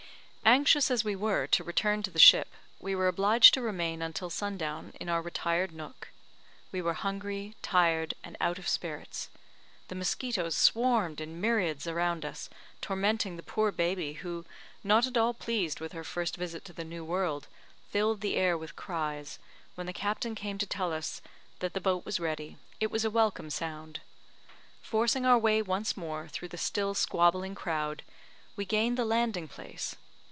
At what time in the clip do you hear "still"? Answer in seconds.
26.57-26.93